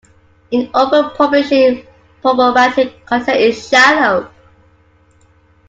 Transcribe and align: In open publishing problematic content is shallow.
In 0.49 0.71
open 0.73 1.11
publishing 1.11 1.85
problematic 2.23 3.05
content 3.05 3.37
is 3.39 3.69
shallow. 3.69 4.31